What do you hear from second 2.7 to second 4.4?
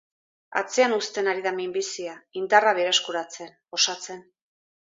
berreskuratzen, osatzen.